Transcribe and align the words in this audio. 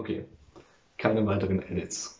Okay, 0.00 0.24
keine 0.96 1.26
weiteren 1.26 1.60
Edits. 1.60 2.18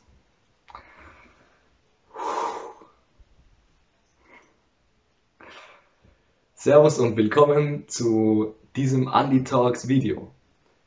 Servus 6.52 6.98
und 6.98 7.16
willkommen 7.16 7.88
zu 7.88 8.54
diesem 8.76 9.08
Andy 9.08 9.44
Talks 9.44 9.88
Video. 9.88 10.30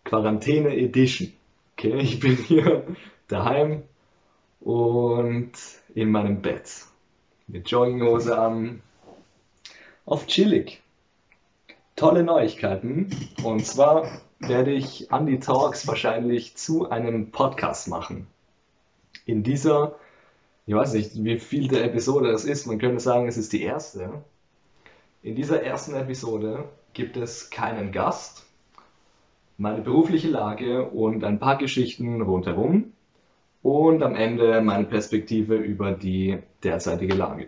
Quarantäne 0.04 0.78
Edition. 0.78 1.34
Okay, 1.76 1.98
ich 1.98 2.20
bin 2.20 2.36
hier 2.36 2.85
daheim 3.28 3.81
und 4.60 5.53
in 5.96 6.12
meinem 6.12 6.44
Bett. 6.44 6.85
Mit 7.47 7.71
Jogginghose 7.71 8.37
an. 8.37 8.83
Auf 10.05 10.28
chillig. 10.28 10.83
Tolle 11.96 12.21
Neuigkeiten. 12.21 13.10
Und 13.44 13.65
zwar 13.65 14.21
werde 14.47 14.71
ich 14.71 15.12
Andy 15.12 15.39
Talks 15.39 15.87
wahrscheinlich 15.87 16.55
zu 16.55 16.89
einem 16.89 17.31
Podcast 17.31 17.88
machen. 17.88 18.27
In 19.25 19.43
dieser, 19.43 19.95
ich 20.65 20.73
weiß 20.73 20.93
nicht, 20.93 21.11
wie 21.23 21.39
viel 21.39 21.67
der 21.67 21.85
Episode 21.85 22.31
das 22.31 22.45
ist, 22.45 22.65
man 22.65 22.79
könnte 22.79 22.99
sagen, 22.99 23.27
es 23.27 23.37
ist 23.37 23.53
die 23.53 23.63
erste. 23.63 24.23
In 25.21 25.35
dieser 25.35 25.63
ersten 25.63 25.95
Episode 25.95 26.65
gibt 26.93 27.17
es 27.17 27.49
keinen 27.49 27.91
Gast, 27.91 28.45
meine 29.57 29.81
berufliche 29.81 30.29
Lage 30.29 30.89
und 30.89 31.23
ein 31.23 31.39
paar 31.39 31.57
Geschichten 31.57 32.21
rundherum 32.21 32.93
und 33.62 34.03
am 34.03 34.15
Ende 34.15 34.62
meine 34.62 34.85
Perspektive 34.85 35.55
über 35.55 35.91
die 35.91 36.39
derzeitige 36.63 37.15
Lage. 37.15 37.48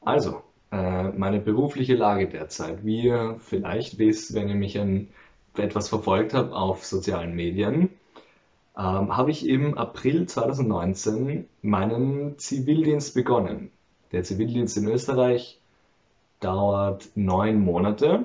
Also, 0.00 0.42
meine 0.76 1.40
berufliche 1.40 1.94
Lage 1.94 2.28
derzeit. 2.28 2.84
Wie 2.84 3.04
ihr 3.04 3.36
vielleicht 3.40 3.98
wisst, 3.98 4.34
wenn 4.34 4.48
ihr 4.48 4.54
mich 4.54 4.78
etwas 5.56 5.88
verfolgt 5.88 6.34
habt 6.34 6.52
auf 6.52 6.84
sozialen 6.84 7.34
Medien, 7.34 7.90
ähm, 8.76 9.16
habe 9.16 9.30
ich 9.30 9.48
im 9.48 9.78
April 9.78 10.26
2019 10.26 11.46
meinen 11.62 12.38
Zivildienst 12.38 13.14
begonnen. 13.14 13.70
Der 14.10 14.24
Zivildienst 14.24 14.76
in 14.76 14.88
Österreich 14.88 15.60
dauert 16.40 17.08
neun 17.14 17.60
Monate 17.60 18.24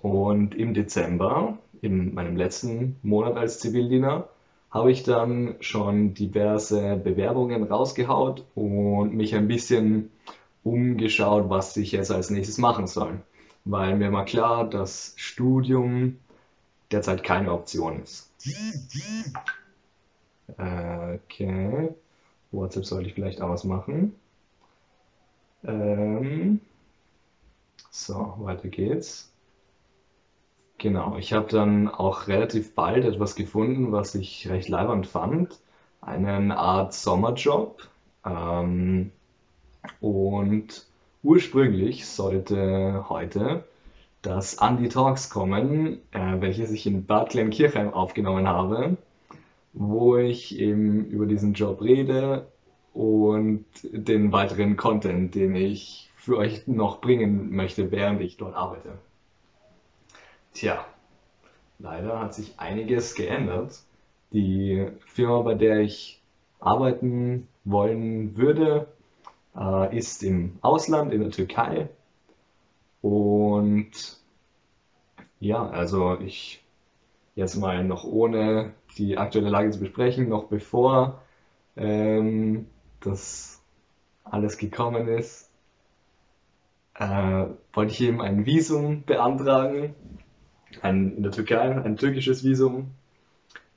und 0.00 0.54
im 0.54 0.74
Dezember, 0.74 1.58
in 1.80 2.14
meinem 2.14 2.36
letzten 2.36 2.96
Monat 3.02 3.36
als 3.36 3.58
Zivildiener, 3.58 4.28
habe 4.70 4.92
ich 4.92 5.02
dann 5.02 5.56
schon 5.60 6.14
diverse 6.14 6.96
Bewerbungen 6.96 7.64
rausgehaut 7.64 8.44
und 8.54 9.12
mich 9.14 9.34
ein 9.34 9.48
bisschen 9.48 10.10
umgeschaut, 10.64 11.48
was 11.48 11.76
ich 11.76 11.92
jetzt 11.92 12.10
als 12.10 12.30
nächstes 12.30 12.58
machen 12.58 12.86
soll. 12.86 13.20
Weil 13.64 13.96
mir 13.96 14.12
war 14.12 14.24
klar, 14.24 14.68
dass 14.68 15.14
Studium 15.16 16.18
derzeit 16.90 17.22
keine 17.22 17.52
Option 17.52 18.02
ist. 18.02 18.30
Okay. 20.48 21.94
WhatsApp 22.50 22.84
sollte 22.84 23.08
ich 23.08 23.14
vielleicht 23.14 23.40
ausmachen. 23.40 24.14
Ähm, 25.64 26.60
so, 27.90 28.34
weiter 28.38 28.68
geht's. 28.68 29.32
Genau, 30.78 31.16
ich 31.16 31.32
habe 31.32 31.46
dann 31.48 31.88
auch 31.88 32.26
relativ 32.26 32.74
bald 32.74 33.04
etwas 33.04 33.36
gefunden, 33.36 33.92
was 33.92 34.14
ich 34.16 34.48
recht 34.48 34.68
leibend 34.68 35.06
fand. 35.06 35.60
Eine 36.00 36.58
Art 36.58 36.92
Sommerjob. 36.92 37.88
Ähm, 38.26 39.12
und 40.00 40.86
ursprünglich 41.22 42.06
sollte 42.06 43.06
heute 43.08 43.64
das 44.22 44.54
Andy 44.54 44.88
Talks 44.88 45.30
kommen, 45.30 45.98
äh, 46.12 46.40
welches 46.40 46.70
ich 46.70 46.86
in 46.86 47.06
Bad 47.06 47.30
Glenkirchheim 47.30 47.92
aufgenommen 47.92 48.46
habe, 48.46 48.96
wo 49.72 50.16
ich 50.16 50.58
eben 50.58 51.06
über 51.06 51.26
diesen 51.26 51.54
Job 51.54 51.82
rede 51.82 52.46
und 52.94 53.64
den 53.82 54.32
weiteren 54.32 54.76
Content, 54.76 55.34
den 55.34 55.56
ich 55.56 56.10
für 56.14 56.36
euch 56.36 56.68
noch 56.68 57.00
bringen 57.00 57.54
möchte, 57.54 57.90
während 57.90 58.20
ich 58.20 58.36
dort 58.36 58.54
arbeite. 58.54 58.98
Tja, 60.54 60.84
leider 61.78 62.20
hat 62.20 62.34
sich 62.34 62.58
einiges 62.58 63.14
geändert. 63.14 63.80
Die 64.32 64.86
Firma, 65.06 65.40
bei 65.40 65.54
der 65.54 65.80
ich 65.80 66.22
arbeiten 66.60 67.48
wollen 67.64 68.36
würde, 68.36 68.86
äh, 69.56 69.96
ist 69.96 70.22
im 70.22 70.58
Ausland, 70.62 71.12
in 71.12 71.20
der 71.20 71.30
Türkei. 71.30 71.88
Und 73.00 73.90
ja, 75.40 75.68
also 75.68 76.18
ich 76.20 76.62
jetzt 77.34 77.56
mal 77.56 77.84
noch 77.84 78.04
ohne 78.04 78.74
die 78.98 79.18
aktuelle 79.18 79.50
Lage 79.50 79.70
zu 79.70 79.80
besprechen, 79.80 80.28
noch 80.28 80.44
bevor 80.44 81.22
ähm, 81.76 82.66
das 83.00 83.62
alles 84.24 84.58
gekommen 84.58 85.08
ist, 85.08 85.50
äh, 86.94 87.46
wollte 87.72 87.92
ich 87.92 88.00
eben 88.02 88.20
ein 88.20 88.46
Visum 88.46 89.02
beantragen, 89.04 89.94
ein, 90.82 91.16
in 91.16 91.22
der 91.22 91.32
Türkei, 91.32 91.60
ein 91.60 91.96
türkisches 91.96 92.44
Visum. 92.44 92.92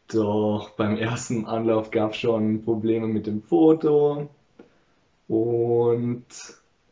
Doch 0.08 0.72
beim 0.72 0.98
ersten 0.98 1.46
Anlauf 1.46 1.90
gab 1.90 2.12
es 2.12 2.18
schon 2.18 2.62
Probleme 2.62 3.08
mit 3.08 3.26
dem 3.26 3.42
Foto 3.42 4.30
und 5.28 6.26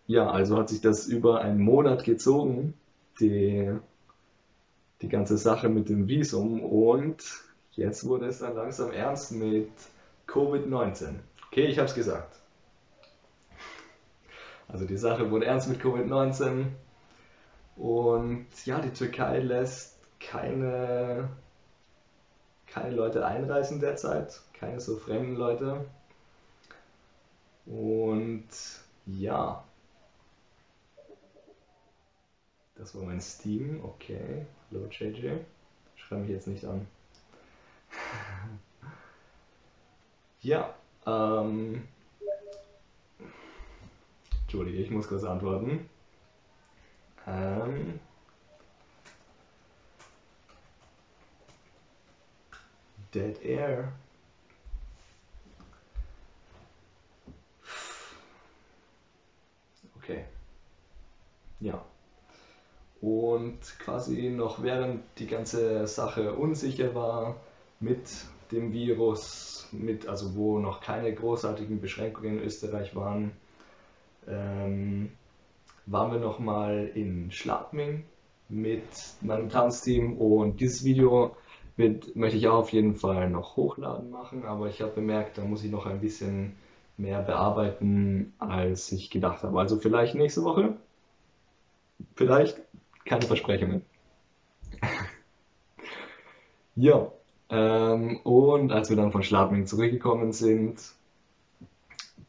ja, 0.08 0.30
also 0.30 0.58
hat 0.58 0.70
sich 0.70 0.82
das 0.82 1.08
über 1.08 1.42
einen 1.42 1.60
Monat 1.60 2.04
gezogen, 2.04 2.74
die, 3.20 3.72
die 5.02 5.10
ganze 5.10 5.38
Sache 5.38 5.70
mit 5.70 5.90
dem 5.90 6.08
Visum. 6.08 6.62
Und 6.62 7.24
jetzt 7.72 8.06
wurde 8.08 8.28
es 8.28 8.40
dann 8.40 8.56
langsam 8.56 8.92
ernst 8.92 9.32
mit 9.32 9.70
Covid-19. 10.28 11.20
Okay, 11.48 11.66
ich 11.68 11.78
habe 11.78 11.88
es 11.88 11.96
gesagt. 11.96 12.40
Also 14.68 14.86
die 14.86 14.98
Sache 14.98 15.30
wurde 15.30 15.46
ernst 15.46 15.70
mit 15.70 15.82
Covid-19. 15.82 16.66
Und 17.76 18.48
ja, 18.66 18.80
die 18.80 18.92
Türkei 18.92 19.40
lässt 19.40 19.98
keine, 20.20 21.30
keine 22.68 22.96
Leute 22.96 23.26
einreisen 23.26 23.80
derzeit, 23.80 24.42
keine 24.54 24.80
so 24.80 24.98
fremden 24.98 25.36
Leute. 25.36 25.86
Ja, 29.06 29.64
das 32.76 32.96
war 32.96 33.04
mein 33.04 33.22
Steam. 33.22 33.84
Okay, 33.84 34.46
hallo 34.70 34.88
JJ. 34.90 35.38
Schreibe 35.96 36.24
mich 36.24 36.32
jetzt 36.32 36.48
nicht 36.48 36.66
an. 36.66 36.86
ja, 40.42 40.76
ähm. 41.06 41.88
Entschuldige, 44.42 44.80
ich 44.80 44.92
muss 44.92 45.08
kurz 45.08 45.24
antworten. 45.24 45.90
Ähm. 47.26 48.00
Dead 53.14 53.42
Air. 53.44 53.94
Okay. 60.04 60.26
Ja. 61.62 61.84
Und 63.00 63.60
quasi 63.80 64.30
noch 64.30 64.62
während 64.62 65.04
die 65.18 65.28
ganze 65.28 65.88
Sache 65.88 66.34
unsicher 66.34 66.94
war 66.94 67.38
mit 67.80 68.10
dem 68.52 68.74
Virus, 68.74 69.68
mit, 69.72 70.08
also 70.08 70.36
wo 70.36 70.60
noch 70.60 70.82
keine 70.82 71.14
großartigen 71.14 71.80
Beschränkungen 71.80 72.38
in 72.38 72.44
Österreich 72.44 72.96
waren, 72.96 73.32
ähm, 74.28 75.12
waren 75.86 76.12
wir 76.12 76.20
nochmal 76.20 76.92
in 76.96 77.32
Schladming 77.32 78.06
mit 78.50 78.84
meinem 79.22 79.50
Tanzteam 79.50 80.18
und 80.18 80.60
dieses 80.60 80.84
Video 80.84 81.36
wird, 81.76 82.16
möchte 82.16 82.38
ich 82.38 82.48
auch 82.48 82.60
auf 82.60 82.72
jeden 82.72 82.96
Fall 82.96 83.30
noch 83.30 83.58
hochladen 83.58 84.12
machen, 84.12 84.46
aber 84.46 84.68
ich 84.68 84.82
habe 84.82 84.92
bemerkt, 84.92 85.38
da 85.38 85.44
muss 85.44 85.64
ich 85.64 85.72
noch 85.72 85.86
ein 85.86 86.00
bisschen 86.00 86.56
mehr 86.98 87.22
bearbeiten, 87.22 88.34
als 88.40 88.92
ich 88.92 89.10
gedacht 89.10 89.44
habe. 89.44 89.60
Also 89.60 89.78
vielleicht 89.78 90.16
nächste 90.16 90.44
Woche. 90.44 90.76
Vielleicht 92.16 92.60
keine 93.06 93.24
Versprechungen. 93.24 93.84
ja, 96.76 97.12
ähm, 97.50 98.20
und 98.24 98.72
als 98.72 98.90
wir 98.90 98.98
dann 98.98 99.12
von 99.12 99.24
Schladming 99.24 99.66
zurückgekommen 99.66 100.32
sind, 100.32 100.80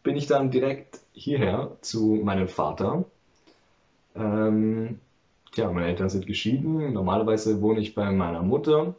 bin 0.02 0.16
ich 0.16 0.26
dann 0.26 0.50
direkt 0.50 1.00
hierher 1.12 1.76
zu 1.80 2.20
meinem 2.22 2.48
Vater. 2.48 3.04
Ähm, 4.14 5.00
ja, 5.54 5.70
meine 5.70 5.86
Eltern 5.86 6.10
sind 6.10 6.26
geschieden. 6.26 6.92
Normalerweise 6.92 7.60
wohne 7.62 7.80
ich 7.80 7.94
bei 7.94 8.10
meiner 8.10 8.42
Mutter 8.42 8.94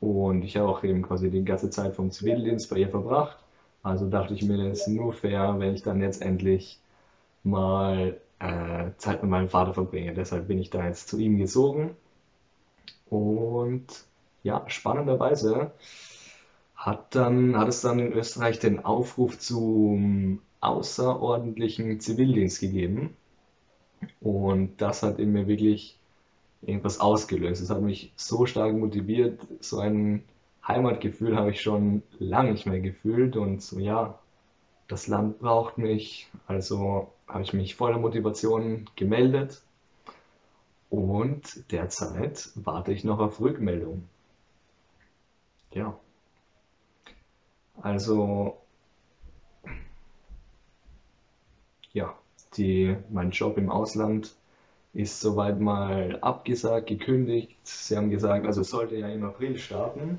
und 0.00 0.42
ich 0.42 0.56
habe 0.56 0.68
auch 0.68 0.84
eben 0.84 1.02
quasi 1.02 1.30
die 1.30 1.44
ganze 1.44 1.70
Zeit 1.70 1.94
vom 1.94 2.10
Zivildienst 2.10 2.70
bei 2.70 2.76
ihr 2.76 2.88
verbracht. 2.88 3.38
Also 3.84 4.08
dachte 4.08 4.34
ich 4.34 4.42
mir, 4.42 4.56
das 4.56 4.80
ist 4.80 4.88
nur 4.88 5.12
fair, 5.12 5.56
wenn 5.58 5.74
ich 5.74 5.82
dann 5.82 6.00
jetzt 6.00 6.22
endlich 6.22 6.80
mal 7.44 8.18
äh, 8.40 8.90
Zeit 8.96 9.22
mit 9.22 9.30
meinem 9.30 9.50
Vater 9.50 9.74
verbringe. 9.74 10.14
Deshalb 10.14 10.48
bin 10.48 10.58
ich 10.58 10.70
da 10.70 10.86
jetzt 10.86 11.08
zu 11.08 11.18
ihm 11.18 11.36
gezogen. 11.36 11.94
Und 13.10 13.86
ja, 14.42 14.64
spannenderweise 14.68 15.72
hat 16.74 17.14
dann, 17.14 17.58
hat 17.58 17.68
es 17.68 17.82
dann 17.82 17.98
in 17.98 18.12
Österreich 18.14 18.58
den 18.58 18.84
Aufruf 18.84 19.38
zum 19.38 20.40
außerordentlichen 20.60 22.00
Zivildienst 22.00 22.60
gegeben. 22.60 23.14
Und 24.20 24.80
das 24.80 25.02
hat 25.02 25.18
in 25.18 25.32
mir 25.32 25.46
wirklich 25.46 25.98
irgendwas 26.62 27.00
ausgelöst. 27.00 27.62
Es 27.62 27.68
hat 27.68 27.82
mich 27.82 28.12
so 28.16 28.46
stark 28.46 28.74
motiviert, 28.74 29.40
so 29.60 29.78
ein 29.78 30.24
Heimatgefühl 30.66 31.36
habe 31.36 31.50
ich 31.50 31.60
schon 31.60 32.02
lange 32.18 32.52
nicht 32.52 32.66
mehr 32.66 32.80
gefühlt 32.80 33.36
und 33.36 33.62
so, 33.62 33.78
ja, 33.78 34.18
das 34.88 35.06
Land 35.08 35.38
braucht 35.40 35.78
mich, 35.78 36.30
also 36.46 37.12
habe 37.28 37.42
ich 37.42 37.52
mich 37.52 37.74
voller 37.76 37.98
Motivation 37.98 38.88
gemeldet 38.96 39.62
und 40.90 41.70
derzeit 41.72 42.50
warte 42.54 42.92
ich 42.92 43.04
noch 43.04 43.18
auf 43.18 43.40
Rückmeldung. 43.40 44.08
Ja, 45.72 45.98
also 47.82 48.58
ja, 51.92 52.14
die, 52.56 52.96
mein 53.10 53.30
Job 53.30 53.58
im 53.58 53.70
Ausland 53.70 54.34
ist 54.92 55.20
soweit 55.20 55.60
mal 55.60 56.18
abgesagt, 56.20 56.86
gekündigt. 56.86 57.56
Sie 57.64 57.96
haben 57.96 58.10
gesagt, 58.10 58.46
also 58.46 58.62
sollte 58.62 58.96
ja 58.96 59.08
im 59.08 59.24
April 59.24 59.58
starten, 59.58 60.18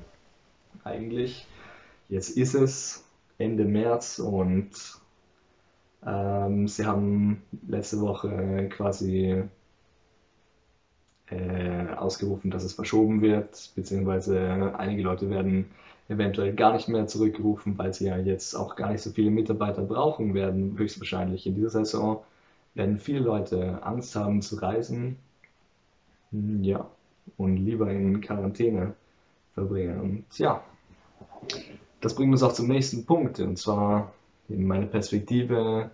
eigentlich. 0.84 1.46
Jetzt 2.08 2.30
ist 2.36 2.54
es 2.54 3.04
Ende 3.38 3.64
März 3.64 4.18
und 4.18 4.70
ähm, 6.06 6.68
sie 6.68 6.86
haben 6.86 7.42
letzte 7.68 8.00
Woche 8.00 8.68
quasi 8.70 9.42
äh, 11.28 11.86
ausgerufen, 11.96 12.50
dass 12.50 12.64
es 12.64 12.74
verschoben 12.74 13.20
wird, 13.20 13.72
beziehungsweise 13.74 14.74
einige 14.78 15.02
Leute 15.02 15.28
werden 15.30 15.66
eventuell 16.08 16.54
gar 16.54 16.72
nicht 16.72 16.88
mehr 16.88 17.06
zurückgerufen, 17.08 17.76
weil 17.78 17.92
sie 17.92 18.06
ja 18.06 18.16
jetzt 18.18 18.54
auch 18.54 18.76
gar 18.76 18.92
nicht 18.92 19.02
so 19.02 19.10
viele 19.10 19.30
Mitarbeiter 19.30 19.82
brauchen 19.82 20.34
werden, 20.34 20.78
höchstwahrscheinlich. 20.78 21.46
In 21.46 21.56
dieser 21.56 21.70
Saison 21.70 22.22
werden 22.74 22.98
viele 22.98 23.20
Leute 23.20 23.82
Angst 23.82 24.14
haben 24.14 24.40
zu 24.42 24.56
reisen, 24.56 25.16
hm, 26.30 26.62
ja, 26.62 26.88
und 27.36 27.56
lieber 27.56 27.90
in 27.90 28.20
Quarantäne 28.20 28.94
verbringen. 29.56 30.00
Und 30.00 30.38
ja, 30.38 30.62
das 32.00 32.14
bringt 32.14 32.32
uns 32.32 32.42
auch 32.42 32.52
zum 32.52 32.68
nächsten 32.68 33.06
Punkt, 33.06 33.40
und 33.40 33.58
zwar 33.58 34.12
in 34.48 34.66
meine 34.66 34.86
Perspektive 34.86 35.90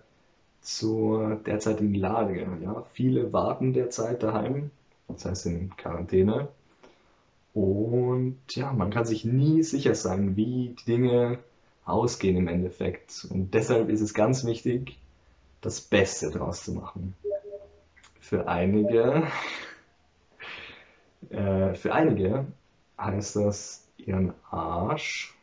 zur 0.61 1.37
derzeitigen 1.37 1.95
Lage. 1.95 2.45
Ja, 2.61 2.83
viele 2.93 3.33
warten 3.33 3.73
derzeit 3.73 4.21
daheim, 4.21 4.69
das 5.07 5.25
heißt 5.25 5.45
in 5.47 5.75
Quarantäne, 5.77 6.49
und 7.53 8.39
ja, 8.49 8.73
man 8.73 8.89
kann 8.89 9.05
sich 9.05 9.25
nie 9.25 9.63
sicher 9.63 9.95
sein, 9.95 10.35
wie 10.35 10.75
die 10.79 10.85
Dinge 10.85 11.39
ausgehen 11.85 12.35
im 12.35 12.47
Endeffekt. 12.47 13.27
Und 13.29 13.53
deshalb 13.53 13.89
ist 13.89 14.01
es 14.01 14.13
ganz 14.13 14.43
wichtig, 14.43 14.97
das 15.61 15.79
Beste 15.79 16.31
draus 16.31 16.63
zu 16.63 16.73
machen. 16.73 17.15
Für 18.19 18.47
einige, 18.47 19.27
äh, 21.29 21.75
für 21.75 21.93
einige 21.93 22.45
heißt 22.97 23.35
das 23.37 23.87
ihren 23.97 24.33
Arsch. 24.49 25.35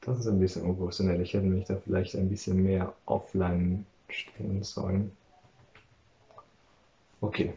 Das 0.00 0.18
ist 0.18 0.26
ein 0.26 0.38
bisschen 0.38 0.62
unprofessionell. 0.62 1.20
Ich 1.22 1.32
hätte 1.32 1.46
mich 1.46 1.64
da 1.66 1.76
vielleicht 1.76 2.14
ein 2.14 2.28
bisschen 2.28 2.62
mehr 2.62 2.94
offline 3.06 3.86
stellen 4.08 4.62
sollen. 4.62 5.12
Okay. 7.20 7.54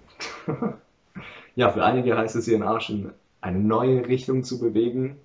ja, 1.56 1.72
für 1.72 1.84
einige 1.84 2.18
heißt 2.18 2.36
es, 2.38 2.48
ihren 2.48 2.64
Arsch 2.64 2.90
in 2.90 3.12
eine 3.42 3.60
neue 3.60 4.08
Richtung 4.08 4.44
zu 4.44 4.60
bewegen 4.60 5.18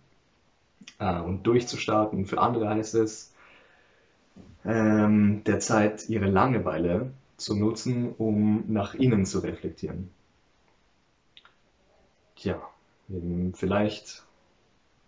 äh, 0.98 1.20
und 1.20 1.44
durchzustarten. 1.44 2.26
Für 2.26 2.40
andere 2.40 2.68
heißt 2.68 2.96
es, 2.96 3.32
ähm, 4.64 5.42
derzeit 5.44 6.08
ihre 6.08 6.26
Langeweile 6.26 7.12
zu 7.36 7.56
nutzen, 7.56 8.12
um 8.18 8.64
nach 8.68 8.94
innen 8.94 9.26
zu 9.26 9.40
reflektieren. 9.40 10.10
Tja, 12.42 12.60
vielleicht 13.52 14.24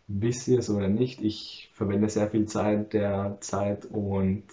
wisst 0.06 0.46
ihr 0.46 0.60
es 0.60 0.70
oder 0.70 0.86
nicht, 0.86 1.20
ich 1.20 1.68
verwende 1.72 2.08
sehr 2.08 2.30
viel 2.30 2.46
Zeit 2.46 2.92
der 2.92 3.38
Zeit 3.40 3.86
und 3.86 4.44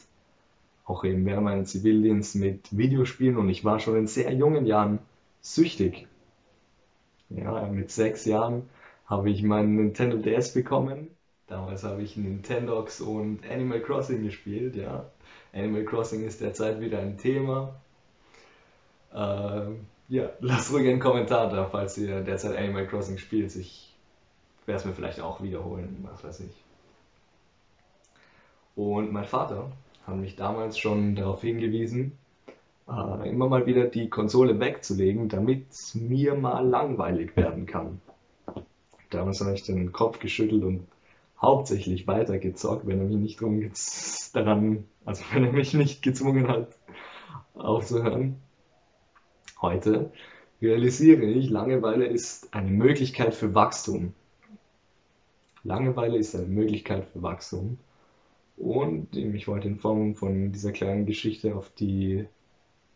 auch 0.86 1.04
eben 1.04 1.24
während 1.28 1.44
meines 1.44 1.70
Zivildienst 1.70 2.38
mit 2.38 2.76
Videospielen 2.76 3.38
und 3.38 3.50
ich 3.50 3.64
war 3.64 3.80
schon 3.80 3.98
in 3.98 4.08
sehr 4.08 4.34
jungen 4.34 4.66
Jahren 4.66 4.98
süchtig. 5.42 6.08
Ja, 7.30 7.68
mit 7.68 7.92
sechs 7.92 8.26
Jahren 8.26 8.68
habe 9.06 9.30
ich 9.30 9.44
meinen 9.44 9.76
Nintendo 9.76 10.18
DS 10.18 10.56
bekommen. 10.56 11.10
Damals 11.46 11.84
habe 11.84 12.02
ich 12.02 12.18
Nintendox 12.18 13.00
und 13.00 13.48
Animal 13.48 13.82
Crossing 13.82 14.24
gespielt, 14.24 14.76
ja. 14.76 15.06
Animal 15.54 15.86
Crossing 15.86 16.26
ist 16.26 16.42
derzeit 16.42 16.82
wieder 16.82 16.98
ein 16.98 17.20
Thema. 17.20 17.76
Äh, 19.14 19.70
ja, 20.12 20.30
lasst 20.42 20.74
ruhig 20.74 20.90
einen 20.90 21.00
Kommentar 21.00 21.50
da, 21.50 21.66
falls 21.66 21.98
ihr 21.98 22.20
derzeit 22.20 22.58
Animal 22.58 22.86
Crossing 22.86 23.18
spielt. 23.18 23.56
Ich 23.56 23.94
werde 24.66 24.80
es 24.80 24.86
mir 24.86 24.92
vielleicht 24.92 25.22
auch 25.22 25.42
wiederholen, 25.42 26.06
was 26.12 26.22
weiß 26.22 26.42
ich. 26.42 26.52
Und 28.76 29.14
mein 29.14 29.24
Vater 29.24 29.72
haben 30.06 30.20
mich 30.20 30.36
damals 30.36 30.78
schon 30.78 31.16
darauf 31.16 31.42
hingewiesen, 31.42 32.18
äh, 32.90 33.30
immer 33.30 33.48
mal 33.48 33.66
wieder 33.66 33.86
die 33.86 34.10
Konsole 34.10 34.60
wegzulegen, 34.60 35.30
damit 35.30 35.72
es 35.72 35.96
mir 35.96 36.36
mal 36.36 36.68
langweilig 36.68 37.38
werden 37.38 37.66
kann. 37.66 38.02
Damals 39.12 39.40
habe 39.40 39.54
ich 39.54 39.64
den 39.64 39.94
Kopf 39.94 40.20
geschüttelt 40.20 40.64
und 40.64 40.88
hauptsächlich 41.42 42.06
weitergezockt, 42.06 42.86
wenn 42.86 43.00
er 43.00 43.06
mich 43.06 43.40
nicht 43.40 44.36
daran, 44.36 44.84
also 45.06 45.24
wenn 45.32 45.46
er 45.46 45.54
mich 45.54 45.74
nicht 45.74 46.02
gezwungen 46.02 46.50
hat, 46.50 46.68
aufzuhören. 47.54 48.42
Heute 49.62 50.12
realisiere 50.62 51.26
ich, 51.26 51.50
Langeweile 51.50 52.06
ist 52.06 52.54
eine 52.54 52.72
Möglichkeit 52.72 53.34
für 53.34 53.54
Wachstum. 53.56 54.14
Langeweile 55.64 56.18
ist 56.18 56.36
eine 56.36 56.48
Möglichkeit 56.48 57.06
für 57.06 57.22
Wachstum. 57.22 57.78
Und 58.58 59.16
ich 59.16 59.48
wollte 59.48 59.68
in 59.68 59.78
Form 59.78 60.16
von 60.16 60.52
dieser 60.52 60.72
kleinen 60.72 61.06
Geschichte 61.06 61.56
auf 61.56 61.70
die, 61.72 62.28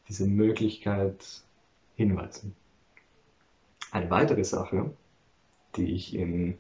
diese 0.08 0.28
Möglichkeit 0.28 1.44
hinweisen. 1.96 2.56
Eine 3.92 4.10
weitere 4.10 4.44
Sache, 4.44 4.92
die 5.76 5.92
ich 5.92 6.16
in 6.16 6.58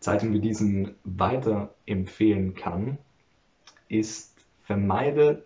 Zeiten 0.00 0.32
wie 0.32 0.40
diesen 0.40 0.94
weiterempfehlen 1.04 2.54
kann, 2.54 2.98
ist, 3.88 4.34
vermeidet 4.62 5.44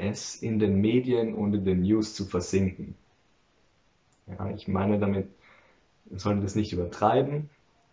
es 0.00 0.36
in 0.36 0.58
den 0.58 0.80
Medien 0.80 1.34
und 1.34 1.54
in 1.54 1.64
den 1.64 1.82
News 1.82 2.14
zu 2.14 2.24
versinken. 2.24 2.94
Ja, 4.26 4.50
ich 4.50 4.68
meine 4.68 4.98
damit, 4.98 5.28
man 6.08 6.18
sollte 6.18 6.42
das 6.42 6.54
nicht 6.54 6.72
übertreiben, 6.72 7.50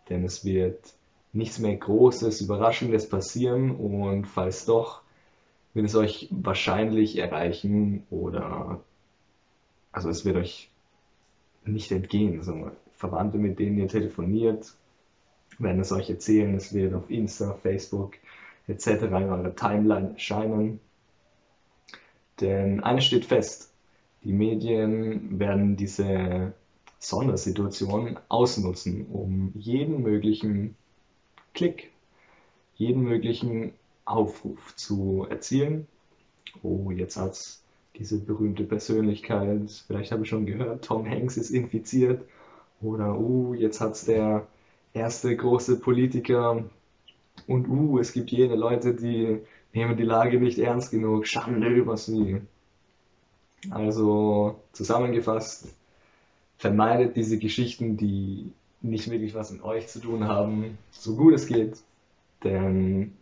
denn 0.10 0.24
es 0.24 0.46
wird 0.46 0.94
nichts 1.34 1.60
mehr 1.60 1.76
Großes, 1.76 2.42
Überraschendes 2.42 3.10
passieren 3.10 3.76
und 3.76 4.26
falls 4.26 4.66
doch, 4.66 5.02
wird 5.74 5.86
es 5.86 5.96
euch 5.96 6.28
wahrscheinlich 6.32 7.18
erreichen 7.18 8.04
oder 8.10 8.82
also 9.92 10.10
es 10.10 10.26
wird 10.26 10.38
euch 10.38 10.72
nicht 11.66 11.92
entgehen. 11.92 12.38
Also 12.40 12.72
Verwandte, 12.96 13.38
mit 13.38 13.60
denen 13.60 13.78
ihr 13.78 13.88
telefoniert, 13.88 14.74
werden 15.60 15.82
es 15.82 15.92
euch 15.92 16.10
erzählen, 16.10 16.56
es 16.56 16.74
wird 16.74 16.94
auf 16.94 17.10
Insta, 17.10 17.54
Facebook 17.54 18.16
etc. 18.68 18.88
in 18.88 19.14
eurer 19.14 19.56
Timeline 19.56 20.14
erscheinen. 20.14 20.80
Denn 22.42 22.84
eines 22.84 23.06
steht 23.06 23.26
fest, 23.26 23.72
die 24.24 24.34
Medien 24.34 25.40
werden 25.40 25.76
diese 25.76 26.54
Sondersituation 27.00 28.20
ausnutzen, 28.30 29.08
um 29.08 29.52
jeden 29.56 30.02
möglichen 30.02 30.76
Klick 31.54 31.92
jeden 32.78 33.04
möglichen 33.04 33.74
Aufruf 34.06 34.76
zu 34.76 35.26
erzielen. 35.30 35.88
Oh, 36.64 36.92
jetzt 36.92 37.18
hat 37.18 37.38
diese 37.96 38.20
berühmte 38.20 38.64
Persönlichkeit, 38.64 39.84
vielleicht 39.88 40.12
habe 40.12 40.24
ich 40.24 40.30
schon 40.30 40.46
gehört, 40.46 40.86
Tom 40.86 41.10
Hanks 41.10 41.38
ist 41.38 41.50
infiziert. 41.50 42.24
Oder, 42.82 43.18
uh, 43.20 43.56
jetzt 43.56 43.82
hat 43.82 43.94
es 43.94 44.06
der 44.06 44.48
erste 44.94 45.36
große 45.36 45.80
Politiker. 45.80 46.64
Und, 47.48 47.68
uh, 47.68 48.00
es 48.00 48.14
gibt 48.14 48.32
jene 48.32 48.56
Leute, 48.56 48.94
die 48.94 49.40
nehmen 49.74 49.98
die 49.98 50.04
Lage 50.04 50.40
nicht 50.40 50.60
ernst 50.60 50.92
genug. 50.92 51.28
Schande 51.28 51.68
über 51.68 51.98
sie. 51.98 52.42
Also, 53.70 54.62
zusammengefasst, 54.72 55.74
vermeidet 56.58 57.16
diese 57.16 57.38
Geschichten, 57.38 57.98
die 57.98 58.52
nicht 58.82 59.10
wirklich 59.10 59.34
was 59.34 59.52
mit 59.52 59.64
euch 59.64 59.88
zu 59.88 60.00
tun 60.00 60.28
haben, 60.28 60.78
so 60.92 61.16
gut 61.16 61.34
es 61.34 61.48
geht, 61.48 61.78
denn 62.44 63.18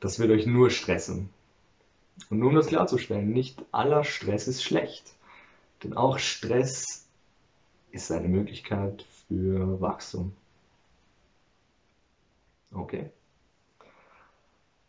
das 0.00 0.18
wird 0.18 0.30
euch 0.30 0.46
nur 0.46 0.70
stressen. 0.70 1.30
Und 2.28 2.38
nur 2.38 2.50
um 2.50 2.54
das 2.54 2.66
klarzustellen, 2.66 3.30
nicht 3.30 3.62
aller 3.72 4.04
Stress 4.04 4.48
ist 4.48 4.62
schlecht. 4.62 5.14
Denn 5.82 5.94
auch 5.94 6.18
Stress 6.18 7.06
ist 7.90 8.12
eine 8.12 8.28
Möglichkeit 8.28 9.04
für 9.28 9.80
Wachstum. 9.80 10.32
Okay. 12.72 13.10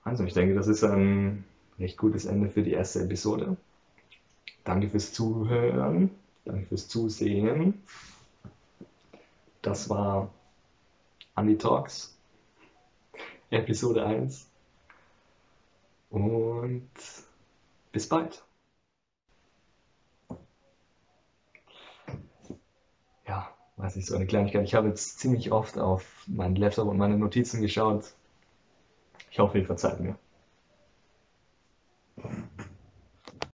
Also 0.03 0.23
ich 0.25 0.33
denke, 0.33 0.53
das 0.55 0.67
ist 0.67 0.83
ein 0.83 1.45
recht 1.79 1.97
gutes 1.97 2.25
Ende 2.25 2.49
für 2.49 2.61
die 2.61 2.71
erste 2.73 3.01
Episode. 3.01 3.57
Danke 4.63 4.89
fürs 4.89 5.13
Zuhören, 5.13 6.11
danke 6.45 6.65
fürs 6.67 6.87
Zusehen. 6.87 7.83
Das 9.61 9.89
war 9.89 10.29
Andy 11.35 11.57
Talks, 11.57 12.17
Episode 13.49 14.05
1. 14.05 14.47
Und 16.09 16.89
bis 17.91 18.07
bald. 18.07 18.43
Ja, 23.27 23.49
weiß 23.77 23.95
nicht, 23.95 24.05
so 24.07 24.15
eine 24.15 24.27
Kleinigkeit. 24.27 24.63
Ich 24.63 24.75
habe 24.75 24.89
jetzt 24.89 25.19
ziemlich 25.19 25.51
oft 25.51 25.77
auf 25.77 26.25
meinen 26.27 26.55
Laptop 26.55 26.87
und 26.87 26.97
meine 26.97 27.17
Notizen 27.17 27.61
geschaut. 27.61 28.13
Ich 29.31 29.39
hoffe, 29.39 29.59
ihr 29.59 29.65
verzeiht 29.65 29.99
mir. 29.99 30.15